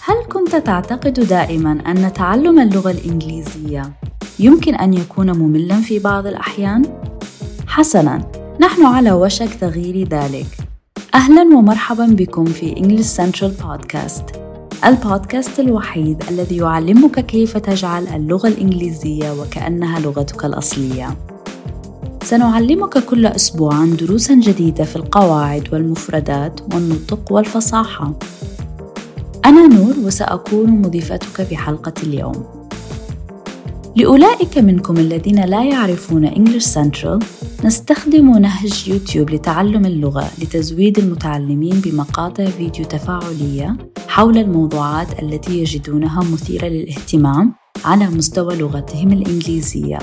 [0.00, 3.92] هل كنت تعتقد دائما أن تعلم اللغة الإنجليزية
[4.38, 6.82] يمكن أن يكون مملا في بعض الأحيان؟
[7.66, 8.30] حسنا،
[8.60, 10.46] نحن على وشك تغيير ذلك.
[11.14, 14.42] أهلا ومرحبا بكم في English Central Podcast
[14.86, 21.31] البودكاست الوحيد الذي يعلمك كيف تجعل اللغة الإنجليزية وكأنها لغتك الأصلية.
[22.32, 28.12] سنعلمك كل أسبوع عن دروس جديدة في القواعد والمفردات والنطق والفصاحة.
[29.44, 32.44] أنا نور وسأكون مضيفتك في حلقة اليوم.
[33.96, 37.24] لأولئك منكم الذين لا يعرفون English Central
[37.64, 43.76] نستخدم نهج يوتيوب لتعلم اللغة لتزويد المتعلمين بمقاطع فيديو تفاعلية
[44.08, 49.98] حول الموضوعات التي يجدونها مثيرة للاهتمام على مستوى لغتهم الإنجليزية.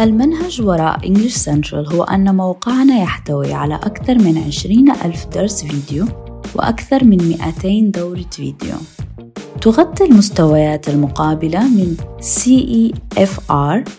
[0.00, 6.06] المنهج وراء English Central هو أن موقعنا يحتوي على أكثر من 20 ألف درس فيديو
[6.54, 8.74] وأكثر من 200 دورة فيديو.
[9.60, 13.90] تغطي المستويات المقابلة من CEFR,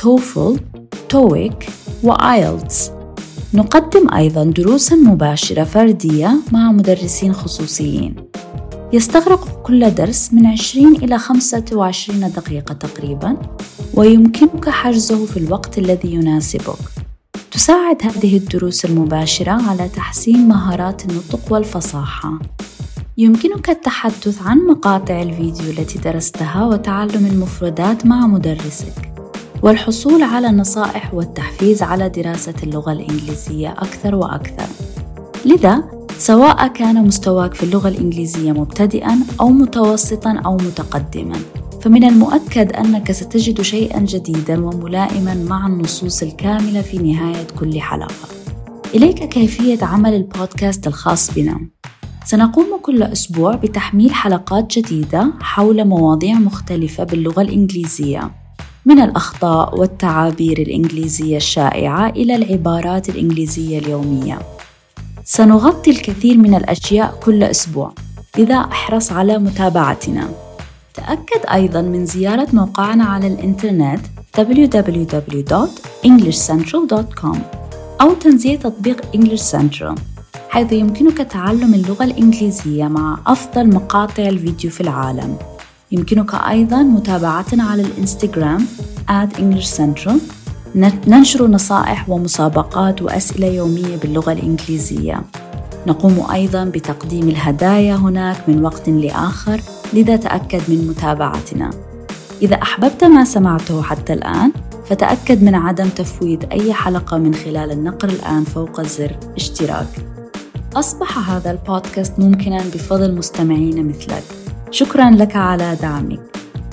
[0.00, 0.60] TOEFL,
[1.14, 1.70] TOEIC
[2.02, 2.90] وآيلتس
[3.54, 8.23] نقدم أيضا دروسا مباشرة فردية مع مدرسين خصوصيين.
[8.94, 13.36] يستغرق كل درس من 20 إلى 25 دقيقة تقريبا
[13.94, 16.78] ويمكنك حجزه في الوقت الذي يناسبك
[17.50, 22.38] تساعد هذه الدروس المباشرة على تحسين مهارات النطق والفصاحة
[23.18, 29.12] يمكنك التحدث عن مقاطع الفيديو التي درستها وتعلم المفردات مع مدرسك
[29.62, 34.68] والحصول على النصائح والتحفيز على دراسة اللغة الإنجليزية أكثر وأكثر.
[35.44, 41.36] لذا سواء كان مستواك في اللغة الإنجليزية مبتدئا أو متوسطا أو متقدما،
[41.82, 48.28] فمن المؤكد أنك ستجد شيئا جديدا وملائما مع النصوص الكاملة في نهاية كل حلقة.
[48.94, 51.60] إليك كيفية عمل البودكاست الخاص بنا.
[52.24, 58.30] سنقوم كل أسبوع بتحميل حلقات جديدة حول مواضيع مختلفة باللغة الإنجليزية
[58.84, 64.38] من الأخطاء والتعابير الإنجليزية الشائعة إلى العبارات الإنجليزية اليومية.
[65.26, 67.92] سنغطي الكثير من الأشياء كل أسبوع،
[68.38, 70.28] لذا أحرص على متابعتنا.
[70.94, 74.00] تأكد أيضا من زيارة موقعنا على الإنترنت
[74.36, 77.36] www.englishcentral.com
[78.00, 79.94] أو تنزيل تطبيق English Central
[80.48, 85.36] حيث يمكنك تعلم اللغة الإنجليزية مع أفضل مقاطع الفيديو في العالم.
[85.92, 88.66] يمكنك أيضا متابعتنا على الإنستغرام
[89.08, 90.18] at English Central
[90.76, 95.22] ننشر نصائح ومسابقات وأسئلة يومية باللغة الإنجليزية.
[95.86, 99.60] نقوم أيضا بتقديم الهدايا هناك من وقت لآخر
[99.92, 101.70] لذا تأكد من متابعتنا.
[102.42, 104.52] إذا أحببت ما سمعته حتى الآن
[104.86, 109.88] فتأكد من عدم تفويت أي حلقة من خلال النقر الآن فوق زر اشتراك.
[110.76, 114.24] أصبح هذا البودكاست ممكنا بفضل مستمعين مثلك.
[114.70, 116.20] شكرا لك على دعمك.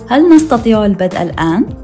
[0.09, 1.80] هل نستطيع البدء الآن؟